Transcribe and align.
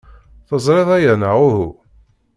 Teẓriḍ 0.47 0.89
aya, 0.97 1.13
neɣ 1.15 1.35
uhu? 1.47 1.69